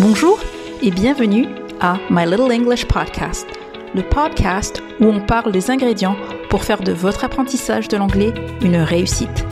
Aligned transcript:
Bonjour 0.00 0.38
et 0.80 0.92
bienvenue 0.92 1.48
à 1.80 1.98
My 2.08 2.24
Little 2.24 2.52
English 2.52 2.86
Podcast, 2.86 3.48
le 3.96 4.02
podcast 4.02 4.80
où 5.00 5.06
on 5.06 5.18
parle 5.18 5.50
des 5.50 5.72
ingrédients 5.72 6.14
pour 6.50 6.62
faire 6.62 6.80
de 6.80 6.92
votre 6.92 7.24
apprentissage 7.24 7.88
de 7.88 7.96
l'anglais 7.96 8.32
une 8.62 8.76
réussite. 8.76 9.44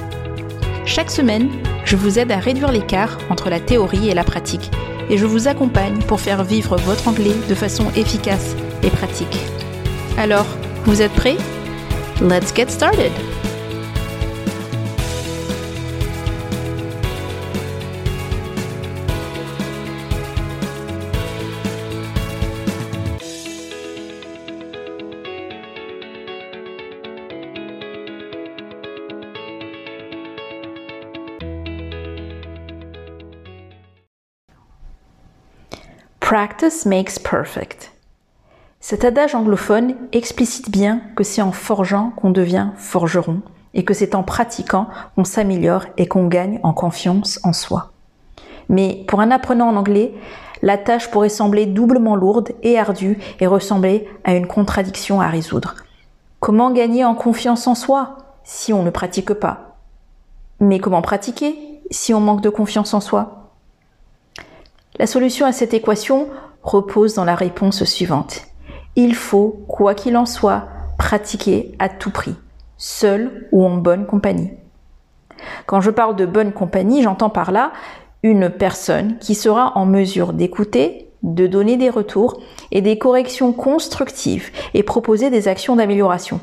Chaque 0.85 1.11
semaine, 1.11 1.51
je 1.85 1.97
vous 1.97 2.21
aide 2.21 2.31
à 2.31 2.39
réduire 2.39 2.71
l'écart 2.71 3.19
entre 3.29 3.51
la 3.51 3.59
théorie 3.59 4.09
et 4.09 4.15
la 4.15 4.23
pratique 4.23 4.71
et 5.11 5.19
je 5.19 5.27
vous 5.27 5.49
accompagne 5.49 5.99
pour 6.03 6.21
faire 6.21 6.45
vivre 6.45 6.77
votre 6.77 7.09
anglais 7.09 7.35
de 7.49 7.55
façon 7.57 7.91
efficace 7.97 8.55
et 8.85 8.91
pratique. 8.91 9.41
Alors, 10.17 10.47
vous 10.85 11.03
êtes 11.03 11.13
prêts? 11.13 11.39
Let's 12.21 12.55
get 12.55 12.71
started 12.71 13.11
Practice 36.29 36.87
makes 36.87 37.21
perfect. 37.21 37.93
Cet 38.81 39.05
adage 39.05 39.37
anglophone 39.37 39.95
explicite 40.11 40.73
bien 40.73 41.01
que 41.15 41.23
c'est 41.23 41.41
en 41.41 41.53
forgeant 41.53 42.11
qu'on 42.17 42.31
devient 42.31 42.71
forgeron 42.79 43.43
et 43.75 43.85
que 43.85 43.95
c'est 43.95 44.17
en 44.17 44.25
pratiquant 44.25 44.89
qu'on 45.15 45.23
s'améliore 45.23 45.85
et 45.99 46.09
qu'on 46.09 46.27
gagne 46.27 46.59
en 46.65 46.73
confiance 46.73 47.39
en 47.45 47.53
soi. 47.53 47.93
Mais 48.69 49.05
pour 49.07 49.21
un 49.21 49.31
apprenant 49.31 49.69
en 49.69 49.77
anglais, 49.77 50.15
la 50.63 50.77
tâche 50.79 51.13
pourrait 51.13 51.29
sembler 51.29 51.65
doublement 51.65 52.17
lourde 52.17 52.51
et 52.65 52.77
ardue 52.77 53.19
et 53.39 53.47
ressembler 53.47 54.09
à 54.25 54.35
une 54.35 54.49
contradiction 54.49 55.21
à 55.21 55.29
résoudre. 55.29 55.77
Comment 56.41 56.73
gagner 56.73 57.05
en 57.05 57.15
confiance 57.15 57.69
en 57.69 57.77
soi 57.77 58.17
si 58.43 58.73
on 58.73 58.83
ne 58.83 58.91
pratique 58.91 59.33
pas? 59.33 59.77
Mais 60.59 60.81
comment 60.81 61.03
pratiquer 61.03 61.55
si 61.93 62.13
on 62.13 62.21
manque 62.21 62.41
de 62.41 62.51
confiance 62.51 62.95
en 62.95 63.01
soi? 63.01 63.46
La 64.99 65.07
solution 65.07 65.47
à 65.47 65.53
cette 65.53 65.75
équation 65.75 66.29
repose 66.63 67.15
dans 67.15 67.25
la 67.25 67.35
réponse 67.35 67.85
suivante. 67.85 68.43
Il 68.97 69.15
faut, 69.15 69.65
quoi 69.69 69.95
qu'il 69.95 70.17
en 70.17 70.27
soit, 70.27 70.69
pratiquer 70.99 71.75
à 71.79 71.89
tout 71.89 72.11
prix, 72.11 72.35
seul 72.79 73.49
ou 73.53 73.65
en 73.65 73.77
bonne 73.77 74.07
compagnie. 74.07 74.51
Quand 75.67 75.81
je 75.81 75.91
parle 75.91 76.17
de 76.17 76.27
bonne 76.27 76.53
compagnie, 76.53 77.03
j'entends 77.03 77.31
par 77.31 77.53
là 77.53 77.73
une 78.23 78.49
personne 78.49 79.19
qui 79.19 79.35
sera 79.35 79.77
en 79.77 79.85
mesure 79.85 80.33
d'écouter, 80.33 81.11
de 81.23 81.47
donner 81.47 81.77
des 81.77 81.91
retours 81.91 82.41
et 82.73 82.81
des 82.81 82.99
corrections 82.99 83.53
constructives 83.53 84.51
et 84.75 84.83
proposer 84.83 85.31
des 85.31 85.49
actions 85.49 85.77
d'amélioration. 85.77 86.41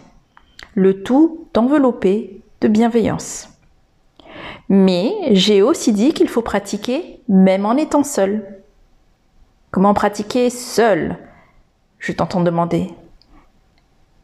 Le 0.76 1.04
tout 1.04 1.48
enveloppé 1.56 2.42
de 2.62 2.68
bienveillance. 2.68 3.53
Mais 4.70 5.14
j'ai 5.32 5.62
aussi 5.62 5.92
dit 5.92 6.14
qu'il 6.14 6.30
faut 6.30 6.42
pratiquer 6.42 7.22
même 7.28 7.66
en 7.66 7.76
étant 7.76 8.04
seul. 8.04 8.62
Comment 9.72 9.94
pratiquer 9.94 10.50
seul? 10.50 11.18
Je 12.00 12.12
t'entends 12.12 12.42
demander. 12.42 12.90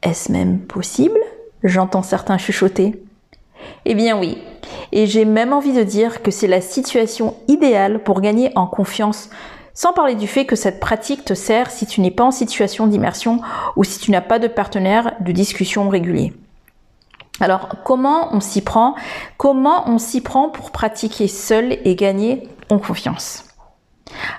Est-ce 0.02 0.32
même 0.32 0.60
possible? 0.60 1.20
J'entends 1.64 2.04
certains 2.04 2.38
chuchoter. 2.38 3.04
Eh 3.86 3.96
bien 3.96 4.18
oui, 4.18 4.38
et 4.92 5.06
j'ai 5.06 5.26
même 5.26 5.54
envie 5.54 5.74
de 5.74 5.84
dire 5.84 6.22
que 6.22 6.32
c'est 6.32 6.48
la 6.48 6.62
situation 6.62 7.36
idéale 7.48 8.04
pour 8.04 8.22
gagner 8.22 8.52
en 8.56 8.68
confiance, 8.68 9.30
sans 9.74 9.94
parler 9.94 10.16
du 10.16 10.28
fait 10.28 10.46
que 10.46 10.56
cette 10.56 10.80
pratique 10.80 11.26
te 11.26 11.34
sert 11.34 11.70
si 11.70 11.86
tu 11.86 12.02
n'es 12.02 12.12
pas 12.12 12.24
en 12.24 12.32
situation 12.32 12.88
d'immersion 12.88 13.42
ou 13.76 13.84
si 13.84 14.00
tu 14.00 14.12
n'as 14.12 14.22
pas 14.22 14.40
de 14.40 14.48
partenaire 14.48 15.16
de 15.20 15.32
discussion 15.32 15.90
régulier. 15.90 16.34
Alors, 17.40 17.70
comment 17.84 18.34
on 18.34 18.40
s'y 18.40 18.62
prend? 18.62 18.96
Comment 19.38 19.88
on 19.88 19.98
s'y 19.98 20.22
prend 20.22 20.50
pour 20.50 20.72
pratiquer 20.72 21.28
seul 21.28 21.78
et 21.86 21.96
gagner 21.96 22.48
en 22.70 22.80
confiance? 22.80 23.46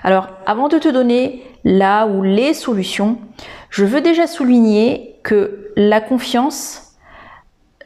Alors, 0.03 0.27
avant 0.45 0.67
de 0.67 0.77
te 0.77 0.89
donner 0.89 1.43
là 1.63 2.05
ou 2.07 2.21
les 2.23 2.53
solutions, 2.53 3.17
je 3.69 3.85
veux 3.85 4.01
déjà 4.01 4.27
souligner 4.27 5.19
que 5.23 5.71
la 5.75 6.01
confiance 6.01 6.93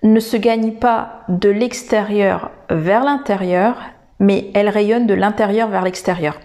ne 0.04 0.20
se 0.20 0.38
gagne 0.38 0.74
pas 0.74 1.24
de 1.30 1.50
l'extérieur 1.50 2.52
vers 2.70 3.04
l'intérieur, 3.04 3.78
mais 4.20 4.52
elle 4.54 4.70
rayonne 4.70 5.08
de 5.08 5.14
l'intérieur 5.14 5.70
vers 5.70 5.84
l'extérieur. 5.84 6.40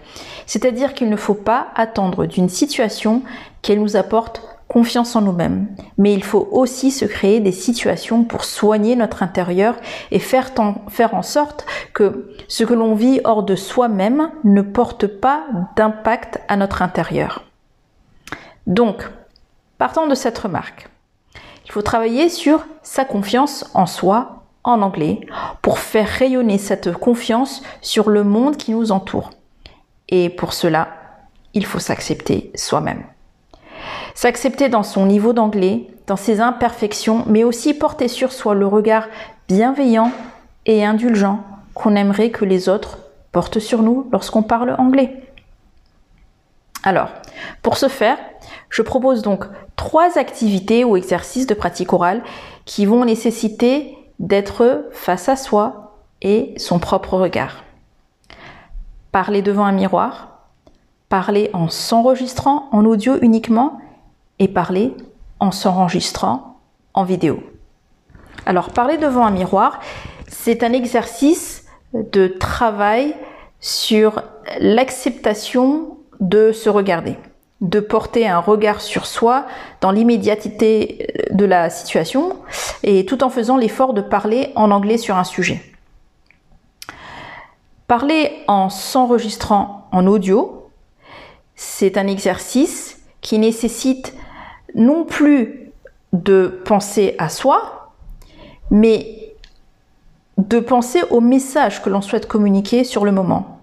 C'est-à-dire 0.45 0.93
qu'il 0.93 1.09
ne 1.09 1.15
faut 1.15 1.33
pas 1.35 1.67
attendre 1.75 2.25
d'une 2.25 2.49
situation 2.49 3.23
qu'elle 3.61 3.79
nous 3.79 3.95
apporte 3.95 4.40
confiance 4.71 5.17
en 5.17 5.21
nous-mêmes. 5.21 5.67
Mais 5.97 6.13
il 6.13 6.23
faut 6.23 6.47
aussi 6.49 6.91
se 6.91 7.03
créer 7.03 7.41
des 7.41 7.51
situations 7.51 8.23
pour 8.23 8.45
soigner 8.45 8.95
notre 8.95 9.21
intérieur 9.21 9.75
et 10.11 10.19
faire, 10.19 10.51
en 10.57 11.21
sorte 11.21 11.65
que 11.93 12.33
ce 12.47 12.63
que 12.63 12.73
l'on 12.73 12.95
vit 12.95 13.19
hors 13.25 13.43
de 13.43 13.57
soi-même 13.57 14.31
ne 14.45 14.61
porte 14.61 15.07
pas 15.07 15.43
d'impact 15.75 16.39
à 16.47 16.55
notre 16.55 16.81
intérieur. 16.81 17.43
Donc, 18.65 19.03
partant 19.77 20.07
de 20.07 20.15
cette 20.15 20.37
remarque, 20.37 20.89
il 21.65 21.71
faut 21.71 21.81
travailler 21.81 22.29
sur 22.29 22.65
sa 22.81 23.03
confiance 23.03 23.69
en 23.73 23.85
soi 23.85 24.45
en 24.63 24.81
anglais 24.81 25.19
pour 25.61 25.79
faire 25.79 26.07
rayonner 26.07 26.57
cette 26.57 26.93
confiance 26.93 27.61
sur 27.81 28.09
le 28.09 28.23
monde 28.23 28.55
qui 28.55 28.71
nous 28.71 28.93
entoure. 28.93 29.31
Et 30.07 30.29
pour 30.29 30.53
cela, 30.53 30.87
il 31.53 31.65
faut 31.65 31.79
s'accepter 31.79 32.53
soi-même. 32.55 33.03
S'accepter 34.13 34.69
dans 34.69 34.83
son 34.83 35.05
niveau 35.05 35.33
d'anglais, 35.33 35.87
dans 36.07 36.15
ses 36.15 36.41
imperfections, 36.41 37.23
mais 37.27 37.43
aussi 37.43 37.73
porter 37.73 38.07
sur 38.07 38.31
soi 38.31 38.53
le 38.53 38.67
regard 38.67 39.07
bienveillant 39.47 40.11
et 40.65 40.85
indulgent 40.85 41.43
qu'on 41.73 41.95
aimerait 41.95 42.29
que 42.29 42.45
les 42.45 42.69
autres 42.69 42.99
portent 43.31 43.59
sur 43.59 43.81
nous 43.81 44.07
lorsqu'on 44.11 44.43
parle 44.43 44.75
anglais. 44.77 45.21
Alors, 46.83 47.09
pour 47.61 47.77
ce 47.77 47.87
faire, 47.87 48.17
je 48.69 48.81
propose 48.81 49.21
donc 49.21 49.45
trois 49.75 50.17
activités 50.17 50.83
ou 50.83 50.97
exercices 50.97 51.47
de 51.47 51.53
pratique 51.53 51.93
orale 51.93 52.23
qui 52.65 52.85
vont 52.85 53.05
nécessiter 53.05 53.97
d'être 54.19 54.87
face 54.91 55.29
à 55.29 55.35
soi 55.35 55.97
et 56.21 56.53
son 56.57 56.79
propre 56.79 57.17
regard. 57.17 57.63
Parler 59.11 59.41
devant 59.41 59.65
un 59.65 59.71
miroir, 59.71 60.47
parler 61.09 61.49
en 61.53 61.67
s'enregistrant 61.67 62.69
en 62.71 62.85
audio 62.85 63.17
uniquement 63.21 63.79
parler 64.47 64.93
en 65.39 65.51
s'enregistrant 65.51 66.59
en 66.93 67.03
vidéo. 67.03 67.41
Alors 68.45 68.69
parler 68.69 68.97
devant 68.97 69.25
un 69.25 69.31
miroir, 69.31 69.79
c'est 70.27 70.63
un 70.63 70.73
exercice 70.73 71.65
de 71.93 72.27
travail 72.27 73.15
sur 73.59 74.23
l'acceptation 74.59 75.97
de 76.19 76.51
se 76.51 76.69
regarder, 76.69 77.17
de 77.61 77.79
porter 77.79 78.27
un 78.27 78.39
regard 78.39 78.81
sur 78.81 79.05
soi 79.05 79.45
dans 79.81 79.91
l'immédiateté 79.91 81.07
de 81.31 81.45
la 81.45 81.69
situation 81.69 82.35
et 82.83 83.05
tout 83.05 83.23
en 83.23 83.29
faisant 83.29 83.57
l'effort 83.57 83.93
de 83.93 84.01
parler 84.01 84.51
en 84.55 84.71
anglais 84.71 84.97
sur 84.97 85.17
un 85.17 85.23
sujet. 85.23 85.61
Parler 87.87 88.31
en 88.47 88.69
s'enregistrant 88.69 89.89
en 89.91 90.07
audio, 90.07 90.69
c'est 91.55 91.97
un 91.97 92.07
exercice 92.07 93.01
qui 93.19 93.37
nécessite 93.37 94.15
non 94.75 95.05
plus 95.05 95.71
de 96.13 96.61
penser 96.65 97.15
à 97.17 97.29
soi, 97.29 97.93
mais 98.69 99.33
de 100.37 100.59
penser 100.59 101.01
au 101.09 101.21
message 101.21 101.81
que 101.81 101.89
l'on 101.89 102.01
souhaite 102.01 102.27
communiquer 102.27 102.83
sur 102.83 103.05
le 103.05 103.11
moment. 103.11 103.59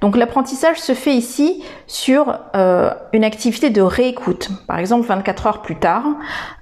Donc 0.00 0.16
l'apprentissage 0.16 0.78
se 0.78 0.94
fait 0.94 1.14
ici 1.14 1.62
sur 1.86 2.38
euh, 2.54 2.90
une 3.12 3.24
activité 3.24 3.70
de 3.70 3.82
réécoute, 3.82 4.50
par 4.66 4.78
exemple 4.78 5.06
24 5.06 5.46
heures 5.46 5.62
plus 5.62 5.76
tard 5.76 6.04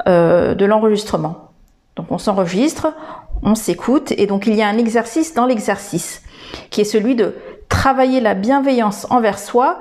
euh, 0.08 0.54
de 0.54 0.64
l'enregistrement. 0.64 1.50
Donc 1.96 2.06
on 2.10 2.18
s'enregistre, 2.18 2.94
on 3.42 3.54
s'écoute, 3.54 4.12
et 4.16 4.26
donc 4.26 4.46
il 4.46 4.54
y 4.54 4.62
a 4.62 4.68
un 4.68 4.78
exercice 4.78 5.34
dans 5.34 5.46
l'exercice, 5.46 6.22
qui 6.70 6.80
est 6.80 6.84
celui 6.84 7.14
de 7.14 7.34
travailler 7.68 8.20
la 8.20 8.34
bienveillance 8.34 9.06
envers 9.10 9.38
soi 9.38 9.78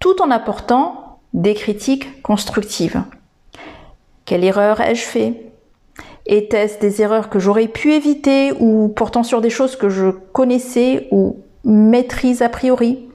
tout 0.00 0.20
en 0.20 0.30
apportant 0.30 1.20
des 1.34 1.54
critiques 1.54 2.22
constructives. 2.22 3.02
Quelle 4.28 4.44
erreur 4.44 4.82
ai-je 4.82 5.06
fait? 5.06 5.52
Était-ce 6.26 6.78
des 6.80 7.00
erreurs 7.00 7.30
que 7.30 7.38
j'aurais 7.38 7.66
pu 7.66 7.94
éviter 7.94 8.52
ou 8.60 8.88
portant 8.88 9.22
sur 9.22 9.40
des 9.40 9.48
choses 9.48 9.74
que 9.74 9.88
je 9.88 10.10
connaissais 10.10 11.08
ou 11.10 11.38
maîtrise 11.64 12.42
a 12.42 12.50
priori? 12.50 13.08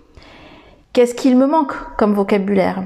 Qu'est-ce 0.92 1.14
qu'il 1.14 1.38
me 1.38 1.46
manque 1.46 1.76
comme 2.00 2.16
vocabulaire? 2.16 2.86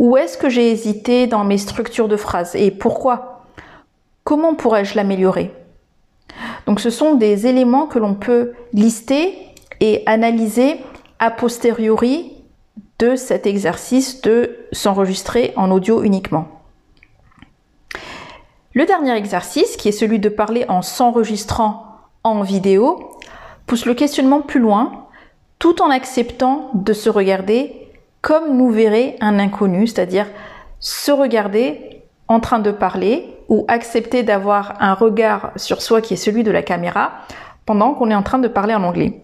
Où 0.00 0.16
est-ce 0.16 0.36
que 0.36 0.48
j'ai 0.48 0.72
hésité 0.72 1.28
dans 1.28 1.44
mes 1.44 1.56
structures 1.56 2.08
de 2.08 2.16
phrases 2.16 2.56
et 2.56 2.72
pourquoi? 2.72 3.44
Comment 4.24 4.56
pourrais-je 4.56 4.96
l'améliorer? 4.96 5.52
Donc 6.66 6.80
ce 6.80 6.90
sont 6.90 7.14
des 7.14 7.46
éléments 7.46 7.86
que 7.86 8.00
l'on 8.00 8.14
peut 8.14 8.54
lister 8.72 9.38
et 9.78 10.02
analyser 10.06 10.80
a 11.20 11.30
posteriori 11.30 12.32
de 12.98 13.14
cet 13.14 13.46
exercice 13.46 14.20
de 14.22 14.56
s'enregistrer 14.72 15.52
en 15.54 15.70
audio 15.70 16.02
uniquement. 16.02 16.55
Le 18.76 18.84
dernier 18.84 19.16
exercice, 19.16 19.78
qui 19.78 19.88
est 19.88 19.92
celui 19.92 20.18
de 20.18 20.28
parler 20.28 20.66
en 20.68 20.82
s'enregistrant 20.82 21.96
en 22.24 22.42
vidéo, 22.42 23.10
pousse 23.66 23.86
le 23.86 23.94
questionnement 23.94 24.42
plus 24.42 24.60
loin, 24.60 25.06
tout 25.58 25.80
en 25.80 25.88
acceptant 25.88 26.68
de 26.74 26.92
se 26.92 27.08
regarder 27.08 27.88
comme 28.20 28.54
nous 28.54 28.68
verrait 28.68 29.16
un 29.22 29.38
inconnu, 29.38 29.86
c'est-à-dire 29.86 30.26
se 30.78 31.10
regarder 31.10 32.02
en 32.28 32.38
train 32.38 32.58
de 32.58 32.70
parler 32.70 33.38
ou 33.48 33.64
accepter 33.66 34.22
d'avoir 34.22 34.74
un 34.80 34.92
regard 34.92 35.52
sur 35.56 35.80
soi 35.80 36.02
qui 36.02 36.12
est 36.12 36.18
celui 36.18 36.44
de 36.44 36.50
la 36.50 36.60
caméra 36.60 37.12
pendant 37.64 37.94
qu'on 37.94 38.10
est 38.10 38.14
en 38.14 38.22
train 38.22 38.38
de 38.38 38.48
parler 38.48 38.74
en 38.74 38.82
anglais. 38.82 39.22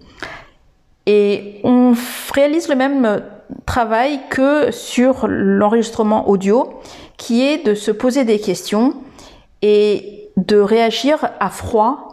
Et 1.05 1.61
on 1.63 1.93
réalise 2.33 2.71
le 2.71 2.75
même 2.75 3.23
travail 3.67 4.19
que 4.31 4.71
sur 4.71 5.27
l'enregistrement 5.29 6.31
audio, 6.31 6.81
qui 7.19 7.43
est 7.43 7.67
de 7.67 7.75
se 7.75 7.91
poser 7.91 8.25
des 8.25 8.39
questions 8.39 8.95
et 9.63 10.31
de 10.37 10.59
réagir 10.59 11.31
à 11.41 11.49
froid 11.49 12.13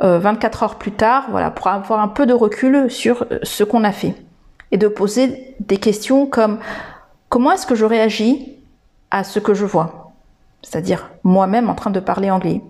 24 0.00 0.62
euh, 0.62 0.64
heures 0.64 0.74
plus 0.76 0.92
tard, 0.92 1.26
voilà, 1.30 1.50
pour 1.50 1.68
avoir 1.68 2.00
un 2.00 2.08
peu 2.08 2.26
de 2.26 2.32
recul 2.32 2.90
sur 2.90 3.26
ce 3.42 3.64
qu'on 3.64 3.84
a 3.84 3.92
fait. 3.92 4.14
Et 4.70 4.78
de 4.78 4.88
poser 4.88 5.54
des 5.60 5.76
questions 5.76 6.26
comme 6.26 6.58
comment 7.28 7.52
est-ce 7.52 7.66
que 7.66 7.74
je 7.74 7.84
réagis 7.84 8.56
à 9.10 9.22
ce 9.22 9.38
que 9.38 9.52
je 9.52 9.66
vois? 9.66 10.12
C'est-à-dire 10.62 11.10
moi-même 11.24 11.68
en 11.68 11.74
train 11.74 11.90
de 11.90 12.00
parler 12.00 12.30
anglais. 12.30 12.62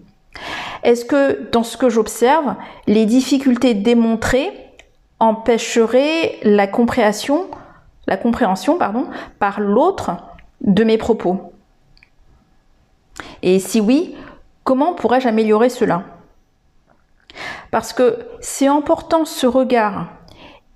Est-ce 0.83 1.05
que 1.05 1.49
dans 1.53 1.63
ce 1.63 1.77
que 1.77 1.89
j'observe, 1.89 2.57
les 2.87 3.07
difficultés 3.07 3.75
démontrées 3.75 4.51
empêcheraient 5.21 6.39
la 6.43 6.67
compréhension, 6.67 7.47
la 8.09 8.17
compréhension 8.17 8.79
pardon, 8.79 9.07
par 9.39 9.61
l'autre 9.61 10.17
de 10.61 10.83
mes 10.83 10.99
propos? 10.99 11.53
Et 13.43 13.59
si 13.59 13.81
oui, 13.81 14.17
comment 14.65 14.95
pourrais-je 14.95 15.29
améliorer 15.29 15.69
cela? 15.69 16.05
Parce 17.71 17.93
que 17.93 18.19
c'est 18.41 18.69
en 18.69 18.83
portant 18.83 19.25
ce 19.25 19.47
regard 19.47 20.09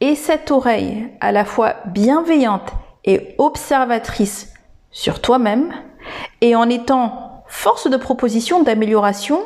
et 0.01 0.15
cette 0.15 0.51
oreille 0.51 1.09
à 1.21 1.33
la 1.33 1.45
fois 1.45 1.77
bienveillante 1.87 2.73
et 3.05 3.35
observatrice 3.39 4.53
sur 4.91 5.21
toi-même 5.21 5.73
et 6.41 6.57
en 6.57 6.69
étant 6.69 7.45
force 7.47 7.89
de 7.89 7.97
proposition 7.97 8.63
d'amélioration 8.63 9.41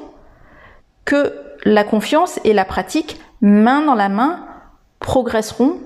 que 1.05 1.35
la 1.65 1.85
confiance 1.85 2.41
et 2.45 2.53
la 2.53 2.65
pratique, 2.65 3.21
main 3.41 3.83
dans 3.83 3.95
la 3.95 4.09
main, 4.09 4.47
progresseront 5.01 5.81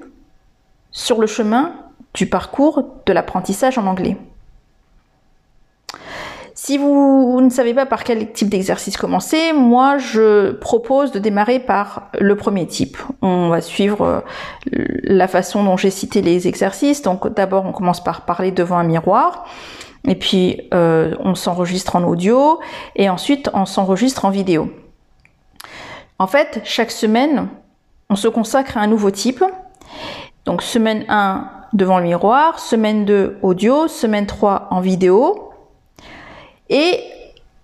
sur 0.91 1.21
le 1.21 1.27
chemin 1.27 1.73
du 2.15 2.29
parcours 2.29 2.85
de 3.07 3.13
l'apprentissage 3.13 3.79
en 3.79 3.87
anglais. 3.87 4.17
Si 6.67 6.79
vous 6.79 7.43
ne 7.43 7.51
savez 7.51 7.75
pas 7.75 7.85
par 7.85 8.05
quel 8.05 8.33
type 8.33 8.49
d'exercice 8.49 8.97
commencer, 8.97 9.53
moi 9.53 9.99
je 9.99 10.53
propose 10.53 11.13
de 11.13 11.19
démarrer 11.19 11.59
par 11.59 12.09
le 12.19 12.37
premier 12.37 12.67
type. 12.67 12.97
On 13.21 13.51
va 13.51 13.61
suivre 13.61 14.25
euh, 14.73 14.87
la 15.03 15.29
façon 15.29 15.63
dont 15.63 15.77
j'ai 15.77 15.91
cité 15.91 16.23
les 16.23 16.49
exercices. 16.49 17.03
Donc 17.03 17.29
d'abord 17.29 17.67
on 17.67 17.73
commence 17.73 18.03
par 18.03 18.23
parler 18.23 18.51
devant 18.51 18.79
un 18.79 18.85
miroir. 18.85 19.45
Et 20.09 20.15
puis 20.15 20.63
euh, 20.73 21.15
on 21.21 21.35
s'enregistre 21.35 21.97
en 21.97 22.05
audio 22.05 22.61
et 22.97 23.11
ensuite 23.11 23.51
on 23.53 23.67
s'enregistre 23.67 24.25
en 24.25 24.31
vidéo. 24.31 24.73
En 26.19 26.27
fait, 26.27 26.63
chaque 26.65 26.93
semaine, 26.93 27.49
on 28.09 28.17
se 28.17 28.29
consacre 28.29 28.79
à 28.79 28.81
un 28.81 28.87
nouveau 28.87 29.11
type. 29.11 29.45
Donc 30.47 30.63
semaine 30.63 31.05
1 31.11 31.47
devant 31.75 31.99
le 31.99 32.05
miroir, 32.05 32.59
semaine 32.59 33.05
2 33.05 33.37
audio, 33.43 33.87
semaine 33.87 34.25
3 34.25 34.69
en 34.71 34.81
vidéo. 34.81 35.51
Et 36.69 37.01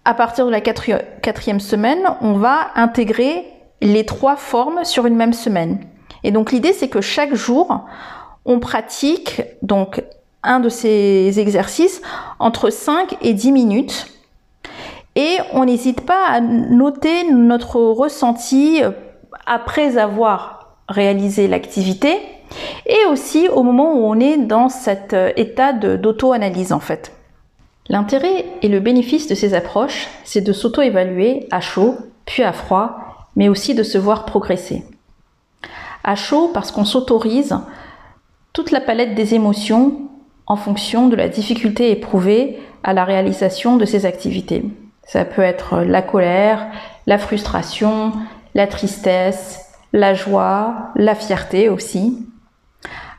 à 0.05 0.14
partir 0.14 0.47
de 0.47 0.50
la 0.50 0.61
quatrième 0.61 1.61
semaine, 1.61 2.02
on 2.20 2.35
va 2.35 2.70
intégrer 2.75 3.44
les 3.81 4.05
trois 4.05 4.37
formes 4.37 4.85
sur 4.85 5.06
une 5.06 5.17
même 5.17 5.32
semaine. 5.32 5.81
Et 6.23 6.31
donc 6.31 6.52
l'idée 6.52 6.73
c'est 6.73 6.88
que 6.88 7.00
chaque 7.00 7.35
jour, 7.35 7.85
on 8.44 8.61
pratique 8.61 9.43
donc 9.62 10.02
un 10.43 10.61
de 10.61 10.69
ces 10.69 11.38
exercices 11.38 12.02
entre 12.38 12.70
5 12.70 13.17
et 13.23 13.35
10 13.35 13.52
minutes 13.52 14.06
et 15.17 15.38
on 15.52 15.64
n'hésite 15.64 16.02
pas 16.02 16.26
à 16.29 16.41
noter 16.41 17.31
notre 17.31 17.81
ressenti 17.81 18.82
euh, 18.82 18.91
après 19.47 19.99
avoir 19.99 20.76
réalisé 20.88 21.47
l'activité 21.49 22.19
et 22.87 23.05
aussi 23.11 23.49
au 23.49 23.62
moment 23.62 23.94
où 23.94 24.05
on 24.05 24.19
est 24.19 24.38
dans 24.38 24.69
cet 24.69 25.12
euh, 25.12 25.31
état 25.37 25.73
d'auto-analyse 25.73 26.73
en 26.73 26.81
fait. 26.81 27.12
L'intérêt 27.90 28.46
et 28.62 28.69
le 28.69 28.78
bénéfice 28.78 29.26
de 29.26 29.34
ces 29.34 29.52
approches, 29.52 30.08
c'est 30.22 30.42
de 30.42 30.52
s'auto-évaluer 30.52 31.48
à 31.50 31.60
chaud, 31.60 31.96
puis 32.25 32.44
à 32.44 32.52
froid, 32.52 33.26
mais 33.34 33.48
aussi 33.48 33.75
de 33.75 33.82
se 33.82 33.98
voir 33.98 34.26
progresser. 34.26 34.84
À 36.04 36.14
chaud 36.14 36.52
parce 36.54 36.70
qu'on 36.70 36.84
s'autorise 36.84 37.58
toute 38.52 38.70
la 38.70 38.81
palette 38.81 39.16
des 39.16 39.34
émotions 39.34 40.02
en 40.46 40.54
fonction 40.54 41.08
de 41.08 41.16
la 41.16 41.28
difficulté 41.28 41.90
éprouvée 41.90 42.60
à 42.84 42.92
la 42.92 43.04
réalisation 43.04 43.76
de 43.76 43.84
ces 43.84 44.06
activités. 44.06 44.64
Ça 45.02 45.25
peut 45.25 45.42
être 45.42 45.81
la 45.81 46.00
colère, 46.00 46.69
la 47.08 47.19
frustration, 47.19 48.12
la 48.54 48.69
tristesse, 48.69 49.66
la 49.92 50.14
joie, 50.14 50.92
la 50.94 51.16
fierté 51.16 51.69
aussi. 51.69 52.25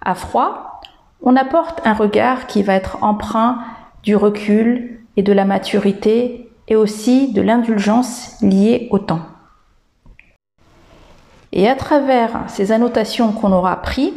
À 0.01 0.15
froid, 0.15 0.79
on 1.21 1.35
apporte 1.35 1.85
un 1.85 1.93
regard 1.93 2.47
qui 2.47 2.63
va 2.63 2.75
être 2.75 2.99
empreint 3.01 3.59
du 4.03 4.15
recul 4.15 4.99
et 5.17 5.23
de 5.23 5.33
la 5.33 5.45
maturité 5.45 6.49
et 6.67 6.75
aussi 6.75 7.33
de 7.33 7.41
l'indulgence 7.41 8.37
liée 8.41 8.87
au 8.91 8.99
temps. 8.99 9.21
Et 11.51 11.67
à 11.67 11.75
travers 11.75 12.43
ces 12.47 12.71
annotations 12.71 13.33
qu'on 13.33 13.51
aura 13.51 13.81
prises, 13.81 14.13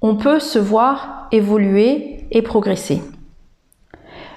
on 0.00 0.16
peut 0.16 0.40
se 0.40 0.58
voir 0.58 1.28
évoluer 1.30 2.26
et 2.30 2.42
progresser. 2.42 3.02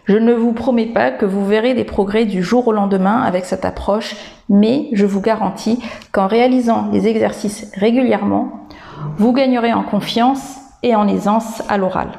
Je 0.06 0.18
ne 0.18 0.34
vous 0.34 0.54
promets 0.54 0.86
pas 0.86 1.12
que 1.12 1.26
vous 1.26 1.46
verrez 1.46 1.74
des 1.74 1.84
progrès 1.84 2.26
du 2.26 2.42
jour 2.42 2.68
au 2.68 2.72
lendemain 2.72 3.22
avec 3.22 3.44
cette 3.44 3.66
approche, 3.66 4.16
mais 4.48 4.88
je 4.94 5.06
vous 5.06 5.20
garantis 5.20 5.80
qu'en 6.14 6.28
réalisant 6.28 6.90
les 6.94 7.08
exercices 7.08 7.70
régulièrement, 7.76 8.68
vous 9.18 9.34
gagnerez 9.34 9.74
en 9.74 9.84
confiance 9.84 10.58
et 10.84 10.96
en 10.96 11.08
aisance 11.08 11.62
à 11.68 11.78
l'oral. 11.78 12.10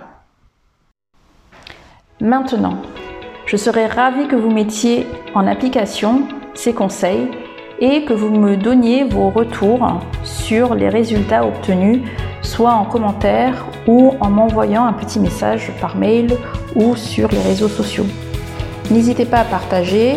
Maintenant, 2.20 2.82
je 3.46 3.56
serais 3.56 3.86
ravie 3.86 4.26
que 4.26 4.34
vous 4.34 4.50
mettiez 4.50 5.06
en 5.36 5.46
application 5.46 6.26
ces 6.52 6.72
conseils 6.72 7.28
et 7.78 8.04
que 8.04 8.12
vous 8.12 8.30
me 8.30 8.56
donniez 8.56 9.04
vos 9.04 9.30
retours 9.30 10.00
sur 10.24 10.74
les 10.74 10.88
résultats 10.88 11.46
obtenus, 11.46 12.00
soit 12.42 12.72
en 12.72 12.84
commentaire 12.86 13.64
ou 13.86 14.14
en 14.20 14.30
m'envoyant 14.30 14.84
un 14.84 14.94
petit 14.94 15.20
message 15.20 15.70
par 15.80 15.96
mail 15.96 16.36
ou 16.74 16.96
sur 16.96 17.28
les 17.28 17.40
réseaux 17.40 17.68
sociaux. 17.68 18.06
N'hésitez 18.90 19.24
pas 19.24 19.40
à 19.40 19.44
partager 19.44 20.16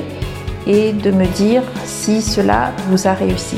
et 0.66 0.94
de 0.94 1.12
me 1.12 1.28
dire 1.28 1.62
si 1.84 2.24
cela 2.24 2.72
vous 2.88 3.08
a 3.08 3.14
réussi. 3.14 3.58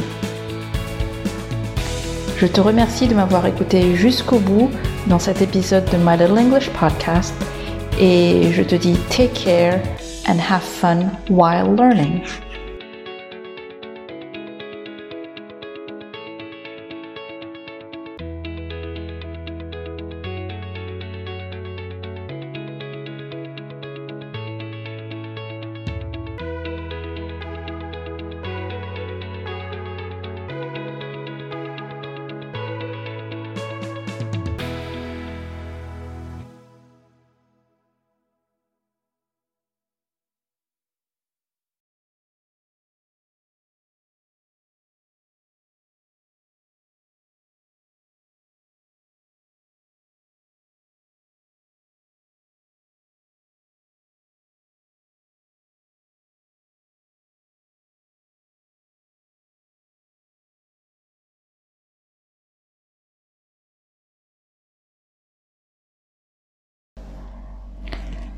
Je 2.35 2.47
te 2.47 2.59
remercie 2.59 3.07
de 3.07 3.15
m'avoir 3.15 3.45
écouté 3.45 3.95
jusqu'au 3.95 4.39
bout 4.39 4.69
dans 5.07 5.19
cet 5.19 5.41
épisode 5.41 5.85
de 5.85 5.97
My 5.97 6.17
Little 6.17 6.37
English 6.37 6.69
Podcast 6.71 7.33
et 7.99 8.51
je 8.51 8.63
te 8.63 8.75
dis 8.75 8.97
take 9.09 9.33
care 9.33 9.81
and 10.27 10.39
have 10.39 10.63
fun 10.63 11.11
while 11.29 11.73
learning. 11.75 12.23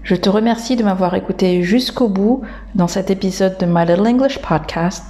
Je 0.05 0.13
te 0.13 0.29
remercie 0.29 0.75
de 0.75 0.83
m'avoir 0.83 1.15
écouté 1.15 1.63
jusqu'au 1.63 2.09
bout 2.09 2.43
dans 2.75 2.87
cet 2.87 3.09
épisode 3.09 3.57
de 3.57 3.65
My 3.65 3.87
Little 3.87 4.05
English 4.05 4.37
Podcast 4.37 5.03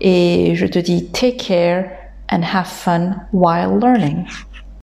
et 0.00 0.54
je 0.54 0.64
te 0.64 0.78
dis 0.78 1.10
take 1.10 1.36
care 1.36 1.90
and 2.32 2.40
have 2.42 2.66
fun 2.66 3.16
while 3.34 3.78
learning. 3.78 4.24